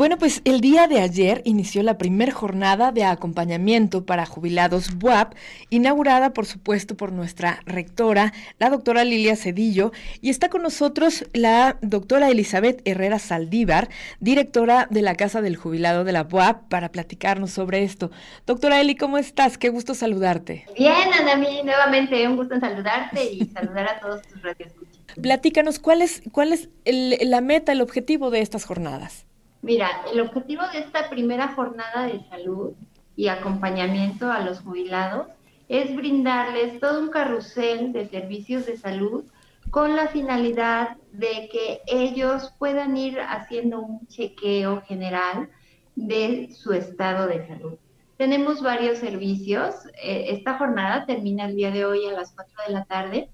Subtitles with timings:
[0.00, 5.34] Bueno, pues el día de ayer inició la primera jornada de acompañamiento para jubilados BUAP,
[5.68, 9.92] inaugurada por supuesto por nuestra rectora, la doctora Lilia Cedillo,
[10.22, 13.90] y está con nosotros la doctora Elizabeth Herrera Saldívar,
[14.20, 18.10] directora de la Casa del Jubilado de la BUAP, para platicarnos sobre esto.
[18.46, 19.58] Doctora Eli, ¿cómo estás?
[19.58, 20.64] Qué gusto saludarte.
[20.78, 24.96] Bien, Anami, nuevamente un gusto en saludarte y saludar a todos tus radioescuchas.
[25.20, 29.26] Platícanos, ¿cuál es, cuál es la meta, el objetivo de estas jornadas?
[29.62, 32.72] Mira, el objetivo de esta primera jornada de salud
[33.14, 35.26] y acompañamiento a los jubilados
[35.68, 39.24] es brindarles todo un carrusel de servicios de salud
[39.70, 45.48] con la finalidad de que ellos puedan ir haciendo un chequeo general
[45.94, 47.74] de su estado de salud.
[48.16, 49.74] Tenemos varios servicios.
[50.02, 53.30] Eh, esta jornada termina el día de hoy a las 4 de la tarde.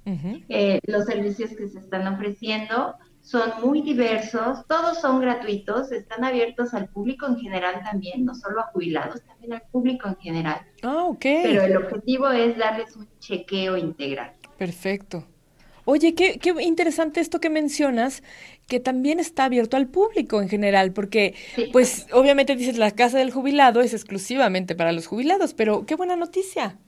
[0.49, 2.95] Eh, los servicios que se están ofreciendo
[3.27, 8.61] son muy diversos, todos son gratuitos, están abiertos al público en general también, no solo
[8.61, 10.61] a jubilados, también al público en general.
[10.85, 11.23] Ah, ok.
[11.23, 14.33] Pero el objetivo es darles un chequeo integral.
[14.57, 15.27] Perfecto.
[15.85, 18.23] Oye, qué, qué interesante esto que mencionas,
[18.69, 21.35] que también está abierto al público en general, porque
[21.73, 26.15] pues obviamente dices la casa del jubilado es exclusivamente para los jubilados, pero qué buena
[26.15, 26.79] noticia.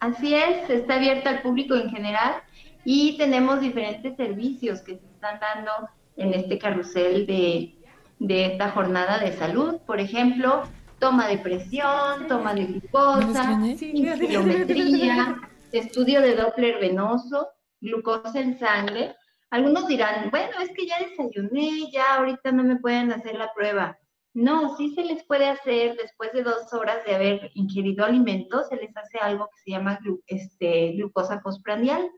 [0.00, 2.42] Así es, está abierto al público en general
[2.84, 5.70] y tenemos diferentes servicios que se están dando
[6.16, 7.76] en este carrusel de,
[8.20, 9.78] esta jornada de salud.
[9.86, 10.62] Por ejemplo,
[10.98, 15.36] toma de presión, toma de glucosa, inspirometría,
[15.72, 17.48] estudio de Doppler venoso,
[17.80, 19.14] glucosa en sangre.
[19.50, 23.98] Algunos dirán, bueno, es que ya desayuné, ya ahorita no me pueden hacer la prueba.
[24.32, 28.76] No, sí se les puede hacer después de dos horas de haber ingerido alimentos, se
[28.76, 32.08] les hace algo que se llama este, glucosa postprandial.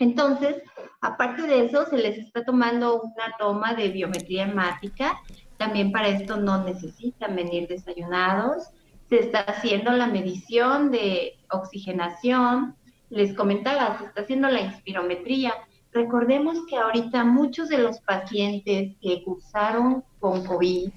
[0.00, 0.56] Entonces,
[1.02, 5.20] aparte de eso, se les está tomando una toma de biometría hemática.
[5.58, 8.70] También para esto no necesitan venir desayunados.
[9.10, 12.74] Se está haciendo la medición de oxigenación.
[13.10, 15.52] Les comentaba, se está haciendo la inspirometría.
[15.92, 20.90] Recordemos que ahorita muchos de los pacientes que cursaron con COVID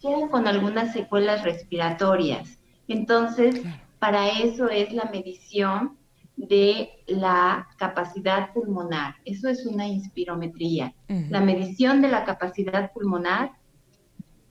[0.00, 2.60] quedan con algunas secuelas respiratorias.
[2.86, 3.62] Entonces,
[3.98, 5.96] para eso es la medición
[6.36, 9.16] de la capacidad pulmonar.
[9.24, 13.52] Eso es una inspirometría, la medición de la capacidad pulmonar.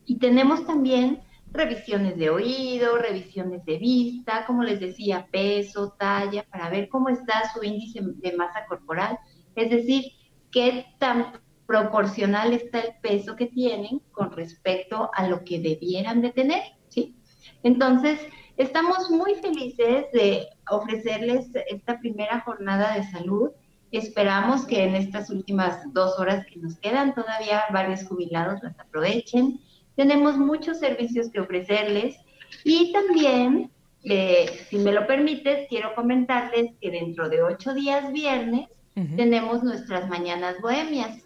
[0.06, 6.70] Y tenemos también revisiones de oído, revisiones de vista, como les decía, peso, talla, para
[6.70, 9.20] ver cómo está su índice de masa corporal,
[9.56, 10.06] es decir,
[10.52, 11.34] qué tan
[11.68, 17.16] proporcional está el peso que tienen con respecto a lo que debieran de tener, ¿sí?
[17.62, 18.20] Entonces,
[18.56, 23.52] Estamos muy felices de ofrecerles esta primera jornada de salud.
[23.92, 29.60] Esperamos que en estas últimas dos horas que nos quedan todavía varios jubilados las aprovechen.
[29.96, 32.18] Tenemos muchos servicios que ofrecerles
[32.64, 33.72] y también,
[34.04, 38.70] eh, si me lo permites, quiero comentarles que dentro de ocho días viernes
[39.16, 41.24] tenemos nuestras mañanas bohemias.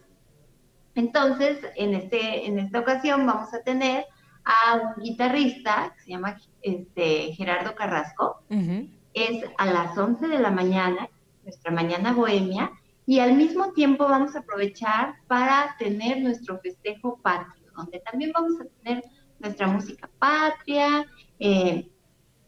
[0.95, 4.05] Entonces, en, este, en esta ocasión vamos a tener
[4.45, 8.41] a un guitarrista que se llama este, Gerardo Carrasco.
[9.17, 11.09] Es a las 11 de la mañana,
[11.43, 12.71] nuestra mañana bohemia,
[13.07, 18.61] y al mismo tiempo vamos a aprovechar para tener nuestro festejo patrio, donde también vamos
[18.61, 19.03] a tener
[19.39, 21.07] nuestra música patria,
[21.39, 21.89] eh,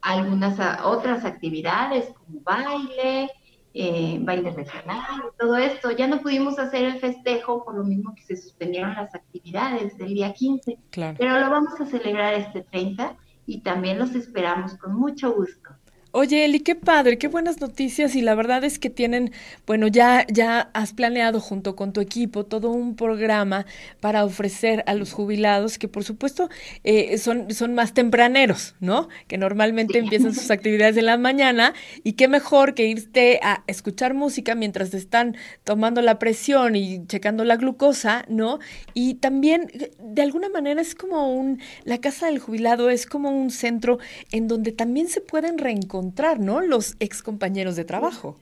[0.01, 3.31] algunas otras actividades como baile,
[3.73, 5.89] eh, baile regional, todo esto.
[5.89, 10.13] Ya no pudimos hacer el festejo por lo mismo que se suspendieron las actividades del
[10.13, 10.77] día 15,
[11.17, 15.71] pero lo vamos a celebrar este 30 y también los esperamos con mucho gusto.
[16.11, 19.31] Oye, Eli, qué padre, qué buenas noticias y la verdad es que tienen,
[19.67, 23.67] bueno, ya, ya has planeado junto con tu equipo todo un programa
[23.99, 26.49] para ofrecer a los jubilados que por supuesto
[26.83, 29.07] eh, son, son más tempraneros, ¿no?
[29.27, 34.15] Que normalmente empiezan sus actividades en la mañana y qué mejor que irte a escuchar
[34.15, 38.57] música mientras están tomando la presión y checando la glucosa, ¿no?
[38.95, 39.67] Y también
[39.99, 43.99] de alguna manera es como un, la casa del jubilado es como un centro
[44.31, 46.61] en donde también se pueden reencontrar encontrar, ¿no?
[46.61, 48.37] Los ex compañeros de trabajo.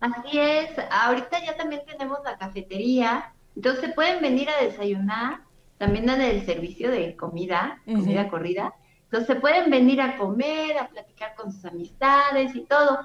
[0.00, 5.40] Así es, ahorita ya también tenemos la cafetería, entonces pueden venir a desayunar,
[5.78, 8.74] también dan el servicio de comida, comida corrida,
[9.04, 13.00] entonces pueden venir a comer, a platicar con sus amistades y todo,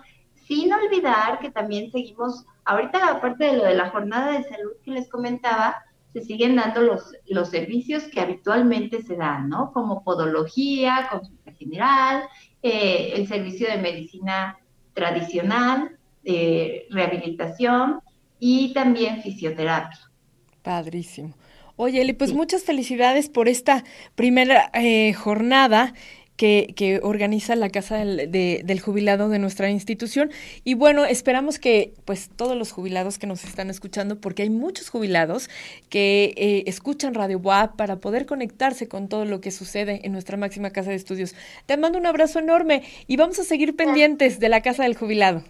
[0.47, 4.91] sin olvidar que también seguimos, ahorita aparte de lo de la jornada de salud que
[4.91, 9.71] les comentaba, se siguen dando los, los servicios que habitualmente se dan, ¿no?
[9.71, 12.23] Como podología, consulta general,
[12.63, 14.57] eh, el servicio de medicina
[14.93, 17.99] tradicional, de rehabilitación
[18.39, 19.99] y también fisioterapia.
[20.61, 21.33] Padrísimo.
[21.75, 23.83] Oye, Eli, pues muchas felicidades por esta
[24.15, 25.93] primera eh, jornada
[26.41, 30.31] que, organiza la Casa del, Jubilado de nuestra institución.
[30.63, 34.89] Y bueno, esperamos que pues todos los jubilados que nos están escuchando, porque hay muchos
[34.89, 35.49] jubilados
[35.89, 40.35] que eh, escuchan Radio WAP para poder conectarse con todo lo que sucede en nuestra
[40.35, 41.35] máxima Casa de Estudios.
[41.67, 45.43] Te mando un abrazo enorme y vamos a seguir pendientes de la Casa del Jubilado.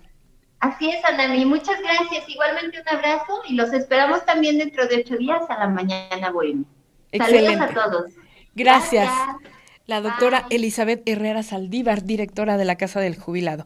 [0.59, 1.45] Así es, Anami.
[1.45, 2.27] Muchas gracias.
[2.27, 6.65] Igualmente un abrazo y los esperamos también dentro de ocho días a la mañana bueno.
[7.17, 8.11] Saludos a todos.
[8.53, 9.09] Gracias
[9.91, 13.59] la doctora Elizabeth Herrera Saldívar, directora de la Casa del Jubilado.